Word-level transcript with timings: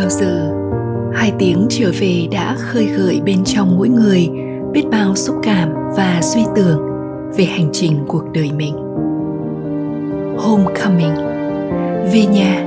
Bao 0.00 0.08
giờ. 0.08 0.50
Hai 1.14 1.32
tiếng 1.38 1.66
trở 1.70 1.90
về 2.00 2.28
đã 2.30 2.56
khơi 2.58 2.86
gợi 2.86 3.20
bên 3.24 3.44
trong 3.44 3.76
mỗi 3.76 3.88
người 3.88 4.28
biết 4.72 4.84
bao 4.90 5.16
xúc 5.16 5.36
cảm 5.42 5.68
và 5.96 6.18
suy 6.22 6.40
tưởng 6.56 6.80
về 7.36 7.44
hành 7.44 7.68
trình 7.72 7.98
cuộc 8.08 8.24
đời 8.32 8.50
mình. 8.56 8.74
Homecoming. 10.36 11.14
Về 12.12 12.26
nhà, 12.32 12.64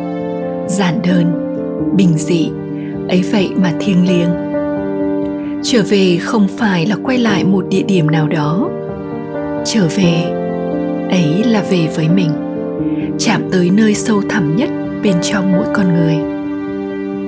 giản 0.68 1.00
đơn, 1.08 1.56
bình 1.98 2.18
dị, 2.18 2.52
ấy 3.10 3.24
vậy 3.32 3.50
mà 3.56 3.74
thiêng 3.80 4.08
liêng. 4.08 4.30
Trở 5.64 5.84
về 5.90 6.18
không 6.22 6.48
phải 6.58 6.86
là 6.86 6.96
quay 7.04 7.18
lại 7.18 7.44
một 7.44 7.66
địa 7.70 7.84
điểm 7.84 8.12
nào 8.12 8.28
đó. 8.28 8.70
Trở 9.66 9.88
về, 9.98 10.24
ấy 11.10 11.44
là 11.44 11.64
về 11.72 11.88
với 11.96 12.10
mình, 12.10 12.32
chạm 13.20 13.42
tới 13.52 13.70
nơi 13.70 13.96
sâu 13.96 14.22
thẳm 14.30 14.56
nhất 14.56 14.70
bên 15.04 15.16
trong 15.22 15.52
mỗi 15.52 15.66
con 15.74 15.94
người 15.94 16.31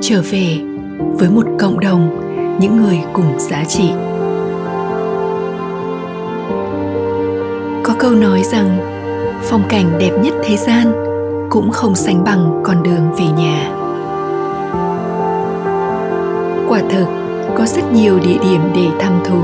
trở 0.05 0.21
về 0.31 0.59
với 1.13 1.29
một 1.29 1.45
cộng 1.59 1.79
đồng, 1.79 2.19
những 2.59 2.77
người 2.77 2.99
cùng 3.13 3.39
giá 3.39 3.63
trị. 3.67 3.91
Có 7.83 7.93
câu 7.99 8.11
nói 8.11 8.43
rằng, 8.43 8.77
phong 9.41 9.63
cảnh 9.69 9.85
đẹp 9.99 10.11
nhất 10.21 10.33
thế 10.43 10.57
gian 10.57 10.93
cũng 11.49 11.71
không 11.71 11.95
sánh 11.95 12.23
bằng 12.23 12.61
con 12.63 12.83
đường 12.83 13.13
về 13.17 13.25
nhà. 13.37 13.71
Quả 16.69 16.81
thực, 16.89 17.05
có 17.57 17.65
rất 17.65 17.93
nhiều 17.93 18.19
địa 18.19 18.37
điểm 18.43 18.61
để 18.75 18.87
thăm 18.99 19.13
thú, 19.25 19.41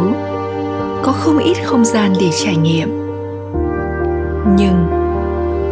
có 1.04 1.12
không 1.12 1.38
ít 1.38 1.56
không 1.66 1.86
gian 1.86 2.14
để 2.20 2.30
trải 2.44 2.56
nghiệm. 2.56 2.90
Nhưng, 4.58 4.88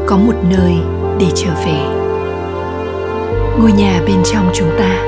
có 0.05 0.17
một 0.17 0.35
nơi 0.49 0.73
để 1.19 1.27
trở 1.35 1.49
về 1.65 2.06
ngôi 3.59 3.71
nhà 3.71 4.01
bên 4.07 4.17
trong 4.33 4.49
chúng 4.53 4.69
ta 4.77 5.03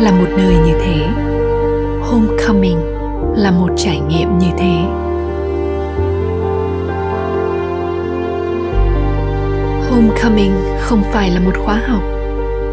là 0.00 0.10
một 0.10 0.26
nơi 0.36 0.54
như 0.54 0.72
thế. 0.80 1.06
Homecoming 2.02 2.78
là 3.36 3.50
một 3.50 3.68
trải 3.76 4.00
nghiệm 4.00 4.38
như 4.38 4.46
thế. 4.58 4.74
Homecoming 9.90 10.52
không 10.80 11.02
phải 11.12 11.30
là 11.30 11.40
một 11.40 11.52
khóa 11.64 11.80
học, 11.88 12.02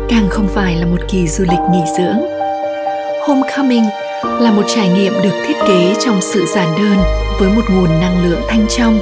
càng 0.10 0.28
không 0.30 0.48
phải 0.48 0.76
là 0.76 0.86
một 0.86 1.00
kỳ 1.08 1.28
du 1.28 1.44
lịch 1.44 1.60
nghỉ 1.72 1.82
dưỡng. 1.98 2.20
Homecoming 3.28 3.86
là 4.24 4.52
một 4.52 4.64
trải 4.68 4.90
nghiệm 4.90 5.14
được 5.24 5.44
thiết 5.48 5.58
kế 5.68 5.96
trong 6.00 6.22
sự 6.22 6.46
giản 6.56 6.68
đơn 6.78 6.98
với 7.40 7.50
một 7.56 7.64
nguồn 7.72 7.90
năng 8.02 8.26
lượng 8.26 8.42
thanh 8.48 8.66
trong 8.78 9.00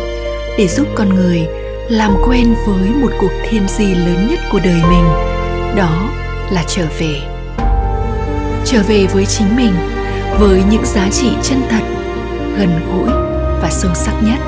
để 0.58 0.68
giúp 0.68 0.88
con 0.96 1.16
người 1.16 1.48
làm 1.90 2.12
quen 2.28 2.56
với 2.68 2.90
một 3.02 3.10
cuộc 3.22 3.32
thiên 3.50 3.68
di 3.68 3.96
lớn 3.96 4.28
nhất 4.30 4.40
của 4.52 4.60
đời 4.64 4.82
mình, 4.90 5.06
đó 5.76 6.10
là 6.52 6.64
trở 6.68 6.86
về. 7.00 7.22
Trở 8.66 8.84
về 8.88 9.08
với 9.14 9.26
chính 9.26 9.56
mình 9.56 9.74
với 10.40 10.64
những 10.70 10.86
giá 10.86 11.08
trị 11.12 11.30
chân 11.44 11.62
thật 11.70 11.84
gần 12.58 12.70
gũi 12.88 13.10
và 13.62 13.70
sâu 13.72 13.92
sắc 13.94 14.14
nhất. 14.22 14.40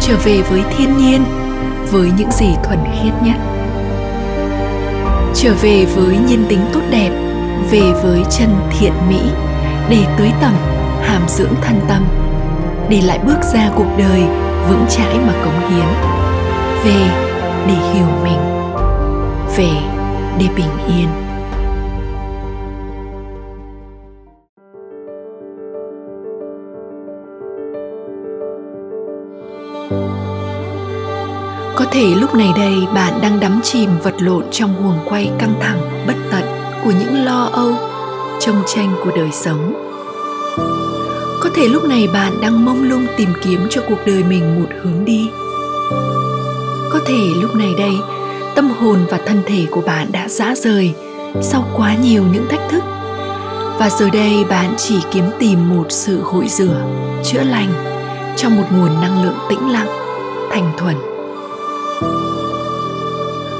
Trở 0.00 0.16
về 0.24 0.42
với 0.50 0.62
thiên 0.76 0.96
nhiên 0.96 1.24
với 1.92 2.10
những 2.18 2.30
gì 2.30 2.54
thuần 2.64 2.78
khiết 3.02 3.12
nhất. 3.22 3.36
Trở 5.34 5.54
về 5.62 5.84
với 5.84 6.16
nhân 6.16 6.46
tính 6.48 6.60
tốt 6.72 6.80
đẹp 6.90 7.10
về 7.70 7.92
với 8.02 8.22
chân 8.38 8.48
thiện 8.78 8.92
mỹ 9.08 9.20
để 9.90 10.04
tưới 10.18 10.30
tẩm, 10.40 10.54
hàm 11.02 11.22
dưỡng 11.28 11.54
thân 11.62 11.80
tâm 11.88 12.06
để 12.88 13.00
lại 13.00 13.18
bước 13.26 13.38
ra 13.54 13.70
cuộc 13.76 13.88
đời 13.98 14.20
vững 14.68 14.84
chãi 14.90 15.14
mà 15.26 15.32
cống 15.44 15.70
hiến. 15.70 15.86
Về 16.84 17.08
để 17.66 17.74
hiểu 17.92 18.06
mình. 18.24 18.38
Về 19.56 19.95
để 20.38 20.46
bình 20.56 20.70
yên. 20.88 21.08
Có 31.76 31.84
thể 31.90 32.14
lúc 32.20 32.34
này 32.34 32.52
đây 32.56 32.74
bạn 32.94 33.12
đang 33.22 33.40
đắm 33.40 33.60
chìm 33.62 33.90
vật 34.02 34.14
lộn 34.18 34.44
trong 34.50 34.74
huồng 34.82 34.98
quay 35.08 35.30
căng 35.38 35.54
thẳng, 35.60 35.78
bất 36.06 36.14
tận 36.30 36.44
của 36.84 36.92
những 37.00 37.24
lo 37.24 37.48
âu 37.52 37.74
trông 38.40 38.62
tranh 38.66 38.94
của 39.04 39.10
đời 39.16 39.30
sống. 39.32 39.74
Có 41.42 41.50
thể 41.54 41.68
lúc 41.68 41.84
này 41.84 42.08
bạn 42.12 42.32
đang 42.40 42.64
mông 42.64 42.88
lung 42.88 43.06
tìm 43.16 43.28
kiếm 43.44 43.66
cho 43.70 43.82
cuộc 43.88 43.98
đời 44.06 44.24
mình 44.28 44.60
một 44.60 44.68
hướng 44.82 45.04
đi. 45.04 45.30
Có 46.90 47.00
thể 47.06 47.18
lúc 47.42 47.54
này 47.54 47.74
đây 47.78 47.92
tâm 48.56 48.70
hồn 48.70 49.06
và 49.10 49.18
thân 49.26 49.42
thể 49.46 49.66
của 49.70 49.80
bạn 49.80 50.12
đã 50.12 50.28
rã 50.28 50.54
rời 50.54 50.94
sau 51.42 51.64
quá 51.76 51.94
nhiều 52.02 52.24
những 52.32 52.46
thách 52.48 52.70
thức. 52.70 52.82
Và 53.78 53.90
giờ 53.98 54.10
đây 54.12 54.44
bạn 54.44 54.74
chỉ 54.76 54.98
kiếm 55.12 55.24
tìm 55.38 55.68
một 55.68 55.86
sự 55.88 56.20
hội 56.22 56.46
rửa, 56.48 56.84
chữa 57.24 57.42
lành 57.42 57.72
trong 58.36 58.56
một 58.56 58.62
nguồn 58.72 59.00
năng 59.00 59.22
lượng 59.24 59.36
tĩnh 59.48 59.70
lặng, 59.70 59.88
thành 60.50 60.72
thuần. 60.78 60.96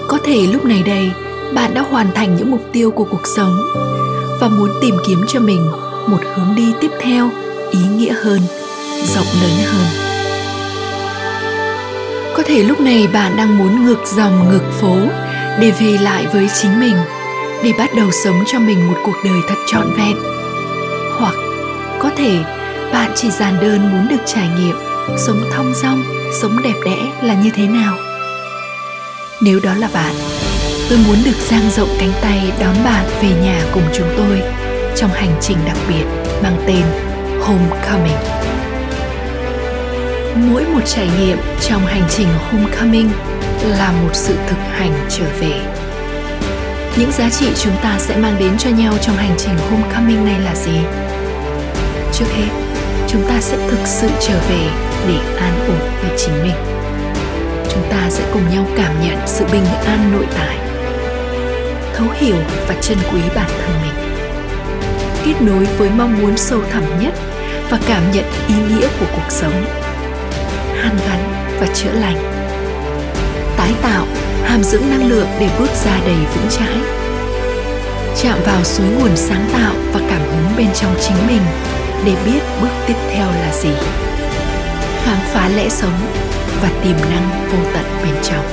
Có 0.09 0.19
thể 0.25 0.47
lúc 0.53 0.65
này 0.65 0.83
đây, 0.83 1.11
bạn 1.55 1.75
đã 1.75 1.83
hoàn 1.91 2.07
thành 2.15 2.37
những 2.37 2.51
mục 2.51 2.63
tiêu 2.73 2.91
của 2.91 3.05
cuộc 3.05 3.27
sống 3.37 3.57
và 4.41 4.49
muốn 4.49 4.71
tìm 4.81 4.97
kiếm 5.07 5.25
cho 5.28 5.41
mình 5.41 5.71
một 6.07 6.21
hướng 6.34 6.55
đi 6.57 6.73
tiếp 6.81 6.91
theo 7.01 7.31
ý 7.71 7.81
nghĩa 7.97 8.15
hơn, 8.23 8.41
rộng 9.15 9.27
lớn 9.43 9.53
hơn 9.67 10.06
có 12.36 12.42
thể 12.42 12.62
lúc 12.62 12.80
này 12.80 13.08
bạn 13.12 13.36
đang 13.36 13.58
muốn 13.58 13.84
ngược 13.84 14.06
dòng, 14.16 14.48
ngược 14.48 14.72
phố, 14.80 14.97
để 15.60 15.70
về 15.80 15.98
lại 16.00 16.26
với 16.32 16.48
chính 16.62 16.80
mình, 16.80 16.97
để 17.64 17.72
bắt 17.78 17.91
đầu 17.97 18.10
sống 18.24 18.44
cho 18.47 18.58
mình 18.58 18.88
một 18.88 18.98
cuộc 19.04 19.16
đời 19.24 19.38
thật 19.48 19.54
trọn 19.66 19.94
vẹn. 19.97 20.16
Hoặc 21.19 21.34
có 21.98 22.10
thể 22.16 22.38
bạn 22.92 23.12
chỉ 23.14 23.30
giản 23.30 23.60
đơn 23.60 23.92
muốn 23.92 24.08
được 24.08 24.22
trải 24.26 24.48
nghiệm 24.58 24.76
sống 25.19 25.41
thong 25.52 25.74
dong, 25.74 26.04
sống 26.41 26.62
đẹp 26.62 26.74
đẽ 26.84 26.97
là 27.22 27.34
như 27.34 27.50
thế 27.54 27.66
nào. 27.66 27.97
Nếu 29.41 29.60
đó 29.62 29.74
là 29.74 29.88
bạn, 29.94 30.14
tôi 30.88 30.98
muốn 31.06 31.16
được 31.24 31.36
dang 31.48 31.70
rộng 31.70 31.97
cánh 32.00 32.12
tay 32.22 32.53
đón 32.60 32.74
bạn 32.84 33.04
về 33.22 33.28
nhà 33.28 33.62
cùng 33.74 33.84
chúng 33.94 34.08
tôi 34.16 34.42
trong 34.97 35.10
hành 35.10 35.36
trình 35.41 35.58
đặc 35.66 35.76
biệt 35.88 36.04
mang 36.42 36.56
tên 36.66 36.84
homecoming 37.41 38.55
mỗi 40.36 40.65
một 40.65 40.80
trải 40.84 41.09
nghiệm 41.18 41.38
trong 41.60 41.86
hành 41.86 42.03
trình 42.09 42.28
homecoming 42.50 43.10
là 43.68 43.92
một 44.03 44.10
sự 44.12 44.34
thực 44.48 44.59
hành 44.71 44.92
trở 45.09 45.24
về. 45.41 45.53
Những 46.97 47.12
giá 47.12 47.30
trị 47.30 47.47
chúng 47.62 47.77
ta 47.83 47.98
sẽ 47.98 48.16
mang 48.16 48.36
đến 48.38 48.59
cho 48.59 48.71
nhau 48.71 48.92
trong 49.00 49.16
hành 49.16 49.34
trình 49.38 49.59
homecoming 49.71 50.24
này 50.24 50.41
là 50.41 50.54
gì? 50.54 50.78
Trước 52.12 52.27
hết, 52.36 52.48
chúng 53.09 53.22
ta 53.28 53.41
sẽ 53.41 53.56
thực 53.68 53.86
sự 53.86 54.09
trở 54.21 54.38
về 54.50 54.68
để 55.09 55.18
an 55.38 55.66
ổn 55.68 55.91
với 56.03 56.18
chính 56.18 56.42
mình. 56.42 56.56
Chúng 57.72 57.82
ta 57.91 58.10
sẽ 58.10 58.24
cùng 58.32 58.50
nhau 58.50 58.66
cảm 58.77 58.92
nhận 59.03 59.18
sự 59.27 59.44
bình 59.53 59.65
an 59.86 60.12
nội 60.12 60.27
tại, 60.34 60.59
thấu 61.97 62.06
hiểu 62.15 62.36
và 62.68 62.74
trân 62.80 62.98
quý 63.12 63.21
bản 63.34 63.48
thân 63.48 63.74
mình. 63.82 63.94
Kết 65.24 65.42
nối 65.42 65.65
với 65.78 65.91
mong 65.97 66.22
muốn 66.22 66.36
sâu 66.36 66.60
thẳm 66.72 66.82
nhất 67.00 67.15
và 67.71 67.78
cảm 67.89 68.03
nhận 68.12 68.24
ý 68.48 68.54
nghĩa 68.68 68.89
của 69.00 69.06
cuộc 69.16 69.30
sống 69.30 69.85
hàn 70.83 70.97
gắn 71.09 71.53
và 71.61 71.67
chữa 71.75 71.93
lành. 71.93 72.17
Tái 73.57 73.73
tạo, 73.83 74.07
hàm 74.45 74.63
dưỡng 74.65 74.91
năng 74.91 75.09
lượng 75.09 75.28
để 75.41 75.49
bước 75.59 75.71
ra 75.84 76.01
đầy 76.07 76.17
vững 76.34 76.51
chãi. 76.51 76.77
Chạm 78.23 78.39
vào 78.47 78.65
suối 78.65 78.87
nguồn 78.87 79.17
sáng 79.17 79.49
tạo 79.53 79.73
và 79.93 80.01
cảm 80.11 80.21
hứng 80.21 80.57
bên 80.57 80.69
trong 80.75 80.95
chính 81.01 81.27
mình 81.27 81.43
để 82.05 82.17
biết 82.27 82.41
bước 82.63 82.69
tiếp 82.87 82.97
theo 83.13 83.27
là 83.27 83.53
gì. 83.63 83.71
Khám 85.05 85.19
phá 85.33 85.49
lẽ 85.49 85.69
sống 85.69 85.99
và 86.63 86.69
tiềm 86.84 86.97
năng 87.11 87.49
vô 87.53 87.59
tận 87.75 87.84
bên 88.03 88.15
trong. 88.23 88.45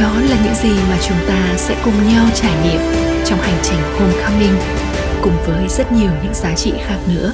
Đó 0.00 0.12
là 0.30 0.36
những 0.44 0.54
gì 0.62 0.80
mà 0.90 0.96
chúng 1.08 1.18
ta 1.28 1.56
sẽ 1.56 1.74
cùng 1.84 2.08
nhau 2.08 2.24
trải 2.34 2.52
nghiệm 2.64 2.80
trong 3.24 3.38
hành 3.38 3.58
trình 3.62 3.78
homecoming, 3.98 4.56
cùng 5.22 5.36
với 5.46 5.68
rất 5.68 5.92
nhiều 5.92 6.10
những 6.22 6.34
giá 6.34 6.54
trị 6.56 6.72
khác 6.86 6.96
nữa 7.06 7.32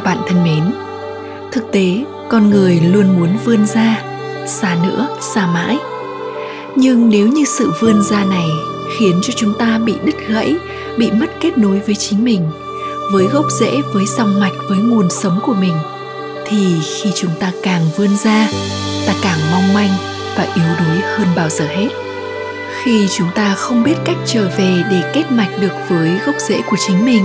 các 0.00 0.14
bạn 0.14 0.18
thân 0.28 0.44
mến. 0.44 0.72
Thực 1.52 1.72
tế, 1.72 2.04
con 2.28 2.50
người 2.50 2.80
luôn 2.80 3.20
muốn 3.20 3.36
vươn 3.44 3.66
ra, 3.66 4.02
xa 4.46 4.76
nữa, 4.82 5.08
xa 5.20 5.46
mãi. 5.46 5.78
Nhưng 6.76 7.10
nếu 7.10 7.28
như 7.28 7.44
sự 7.44 7.72
vươn 7.80 8.02
ra 8.02 8.24
này 8.24 8.46
khiến 8.98 9.20
cho 9.22 9.32
chúng 9.36 9.54
ta 9.58 9.78
bị 9.78 9.94
đứt 10.04 10.14
gãy, 10.28 10.56
bị 10.98 11.10
mất 11.10 11.26
kết 11.40 11.58
nối 11.58 11.80
với 11.86 11.94
chính 11.94 12.24
mình, 12.24 12.50
với 13.12 13.24
gốc 13.24 13.44
rễ, 13.60 13.80
với 13.94 14.04
dòng 14.06 14.40
mạch, 14.40 14.52
với 14.68 14.78
nguồn 14.78 15.10
sống 15.10 15.40
của 15.46 15.54
mình, 15.54 15.74
thì 16.46 16.76
khi 16.80 17.10
chúng 17.14 17.32
ta 17.40 17.52
càng 17.62 17.82
vươn 17.96 18.16
ra, 18.24 18.48
ta 19.06 19.12
càng 19.22 19.38
mong 19.52 19.74
manh 19.74 19.90
và 20.36 20.46
yếu 20.54 20.74
đuối 20.78 20.98
hơn 21.16 21.28
bao 21.36 21.48
giờ 21.48 21.64
hết. 21.64 21.88
Khi 22.82 23.08
chúng 23.16 23.28
ta 23.34 23.54
không 23.54 23.82
biết 23.82 23.96
cách 24.04 24.16
trở 24.26 24.48
về 24.58 24.84
để 24.90 25.02
kết 25.14 25.24
mạch 25.30 25.50
được 25.60 25.72
với 25.88 26.18
gốc 26.26 26.34
rễ 26.48 26.60
của 26.70 26.76
chính 26.86 27.04
mình, 27.04 27.24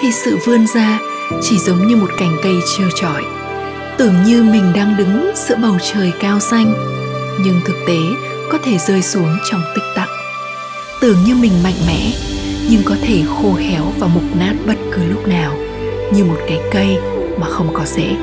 thì 0.00 0.12
sự 0.12 0.38
vươn 0.46 0.66
ra 0.66 0.98
chỉ 1.42 1.58
giống 1.58 1.88
như 1.88 1.96
một 1.96 2.10
cành 2.18 2.36
cây 2.42 2.54
trơ 2.76 2.84
trọi. 2.94 3.22
Tưởng 3.98 4.14
như 4.26 4.42
mình 4.42 4.72
đang 4.74 4.96
đứng 4.96 5.32
giữa 5.34 5.56
bầu 5.56 5.76
trời 5.92 6.12
cao 6.20 6.40
xanh, 6.40 6.74
nhưng 7.44 7.60
thực 7.64 7.76
tế 7.86 7.98
có 8.50 8.58
thể 8.64 8.78
rơi 8.78 9.02
xuống 9.02 9.36
trong 9.50 9.62
tích 9.74 9.84
tắc. 9.96 10.08
Tưởng 11.00 11.16
như 11.26 11.34
mình 11.34 11.52
mạnh 11.62 11.86
mẽ, 11.86 12.12
nhưng 12.70 12.82
có 12.84 12.94
thể 13.02 13.22
khô 13.28 13.54
héo 13.54 13.82
và 13.98 14.06
mục 14.06 14.36
nát 14.38 14.54
bất 14.66 14.76
cứ 14.92 15.02
lúc 15.10 15.28
nào, 15.28 15.56
như 16.14 16.24
một 16.24 16.38
cái 16.48 16.60
cây 16.72 16.98
mà 17.38 17.46
không 17.46 17.74
có 17.74 17.84
rễ. 17.84 18.16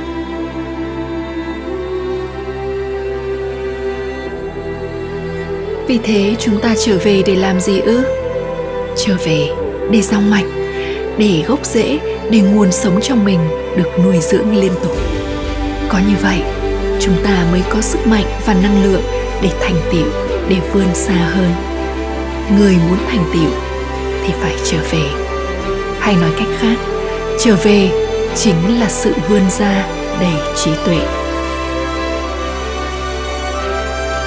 Vì 5.88 5.98
thế 6.04 6.36
chúng 6.40 6.60
ta 6.62 6.76
trở 6.86 6.98
về 7.04 7.24
để 7.26 7.36
làm 7.36 7.60
gì 7.60 7.80
ư? 7.80 8.04
Trở 8.98 9.16
về 9.26 9.50
để 9.92 10.02
rong 10.02 10.30
mạch 10.30 10.46
để 11.20 11.44
gốc 11.48 11.66
rễ, 11.66 12.00
để 12.32 12.40
nguồn 12.40 12.72
sống 12.72 13.00
trong 13.02 13.26
mình 13.26 13.40
được 13.78 13.90
nuôi 14.04 14.18
dưỡng 14.22 14.56
liên 14.56 14.72
tục. 14.84 14.98
Có 15.90 16.00
như 16.08 16.16
vậy, 16.22 16.42
chúng 17.00 17.24
ta 17.24 17.46
mới 17.52 17.62
có 17.70 17.82
sức 17.82 18.08
mạnh 18.08 18.26
và 18.46 18.54
năng 18.54 18.84
lượng 18.84 19.02
để 19.42 19.50
thành 19.62 19.76
tựu, 19.92 20.06
để 20.50 20.56
vươn 20.74 20.88
xa 20.94 21.14
hơn. 21.14 21.52
Người 22.58 22.76
muốn 22.90 22.98
thành 23.08 23.24
tựu 23.34 23.52
thì 24.24 24.34
phải 24.42 24.56
trở 24.66 24.78
về. 24.92 25.04
Hay 26.00 26.16
nói 26.16 26.32
cách 26.40 26.48
khác, 26.60 26.76
trở 27.40 27.56
về 27.56 27.90
chính 28.36 28.80
là 28.80 28.90
sự 28.90 29.14
vươn 29.30 29.42
ra 29.60 29.88
đầy 30.20 30.56
trí 30.64 30.72
tuệ. 30.86 31.00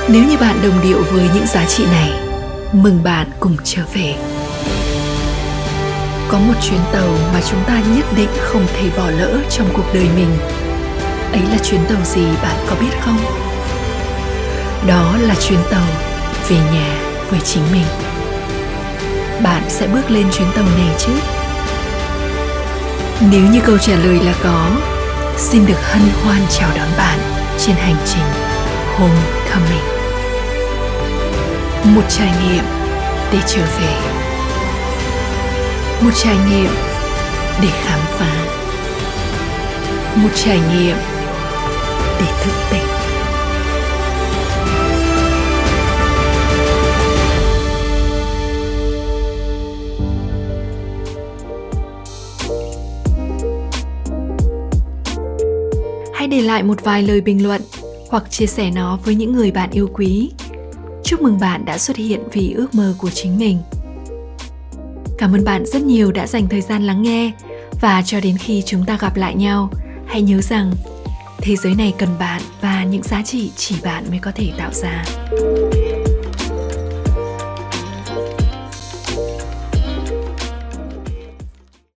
Nếu 0.09 0.25
như 0.25 0.37
bạn 0.37 0.57
đồng 0.63 0.81
điệu 0.83 1.03
với 1.13 1.25
những 1.35 1.47
giá 1.47 1.65
trị 1.65 1.85
này, 1.93 2.11
mừng 2.73 3.03
bạn 3.03 3.27
cùng 3.41 3.57
trở 3.65 3.83
về 3.95 4.15
có 6.33 6.39
một 6.39 6.55
chuyến 6.63 6.81
tàu 6.93 7.09
mà 7.33 7.41
chúng 7.51 7.65
ta 7.67 7.83
nhất 7.97 8.05
định 8.17 8.29
không 8.41 8.67
thể 8.75 8.91
bỏ 8.97 9.11
lỡ 9.11 9.39
trong 9.51 9.69
cuộc 9.73 9.95
đời 9.95 10.07
mình. 10.17 10.39
Ấy 11.33 11.43
là 11.51 11.59
chuyến 11.63 11.81
tàu 11.89 12.05
gì 12.05 12.25
bạn 12.43 12.57
có 12.71 12.77
biết 12.81 12.91
không? 13.01 13.19
Đó 14.87 15.17
là 15.21 15.35
chuyến 15.35 15.59
tàu 15.71 15.87
về 16.49 16.57
nhà 16.57 16.99
với 17.31 17.41
chính 17.41 17.63
mình. 17.73 17.85
Bạn 19.43 19.63
sẽ 19.69 19.87
bước 19.87 20.11
lên 20.11 20.27
chuyến 20.33 20.49
tàu 20.57 20.65
này 20.65 20.97
chứ? 20.99 21.13
Nếu 23.31 23.43
như 23.53 23.61
câu 23.65 23.79
trả 23.79 23.97
lời 23.97 24.21
là 24.25 24.35
có, 24.43 24.71
xin 25.39 25.67
được 25.67 25.83
hân 25.83 26.03
hoan 26.25 26.41
chào 26.51 26.71
đón 26.77 26.89
bạn 26.99 27.19
trên 27.59 27.77
hành 27.77 27.97
trình 28.07 28.27
homecoming. 28.97 29.89
Một 31.85 32.05
trải 32.09 32.33
nghiệm 32.43 32.65
để 33.33 33.39
trở 33.47 33.63
về 33.81 34.22
một 36.05 36.11
trải 36.15 36.37
nghiệm 36.51 36.71
để 37.63 37.69
khám 37.83 38.01
phá. 38.01 38.47
Một 40.17 40.29
trải 40.35 40.59
nghiệm 40.59 40.97
để 42.21 42.27
thức 42.45 42.53
tỉnh. 42.71 42.83
Hãy 56.15 56.29
để 56.29 56.43
lại 56.43 56.63
một 56.63 56.85
vài 56.85 57.03
lời 57.03 57.21
bình 57.21 57.43
luận 57.43 57.63
hoặc 58.11 58.31
chia 58.31 58.47
sẻ 58.47 58.71
nó 58.71 58.99
với 59.05 59.15
những 59.15 59.33
người 59.33 59.51
bạn 59.51 59.71
yêu 59.71 59.89
quý. 59.95 60.31
Chúc 61.05 61.23
mừng 61.23 61.41
bạn 61.41 61.65
đã 61.65 61.79
xuất 61.79 61.97
hiện 61.97 62.21
vì 62.33 62.53
ước 62.53 62.75
mơ 62.75 62.95
của 62.99 63.11
chính 63.11 63.39
mình 63.39 63.59
cảm 65.23 65.35
ơn 65.35 65.45
bạn 65.45 65.67
rất 65.67 65.83
nhiều 65.83 66.13
đã 66.13 66.27
dành 66.27 66.49
thời 66.49 66.61
gian 66.61 66.83
lắng 66.83 67.03
nghe. 67.03 67.33
Và 67.81 68.03
cho 68.03 68.21
đến 68.21 68.39
khi 68.39 68.63
chúng 68.67 68.85
ta 68.85 68.99
gặp 69.01 69.17
lại 69.17 69.35
nhau, 69.35 69.71
hãy 70.07 70.23
nhớ 70.23 70.41
rằng 70.41 70.73
thế 71.39 71.57
giới 71.57 71.75
này 71.75 71.95
cần 71.99 72.09
bạn 72.19 72.43
và 72.61 72.85
những 72.85 73.03
giá 73.03 73.23
trị 73.23 73.51
chỉ 73.57 73.75
bạn 73.85 74.05
mới 74.11 74.19
có 74.19 74.33
thể 74.35 74.53
tạo 74.59 74.73
ra. 74.73 75.05